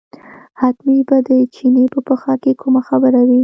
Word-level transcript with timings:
حتمي 0.59 0.99
به 1.07 1.17
د 1.27 1.29
چیني 1.55 1.85
په 1.93 1.99
پېښه 2.07 2.33
کې 2.43 2.51
کومه 2.61 2.81
خبره 2.87 3.21
وي. 3.27 3.39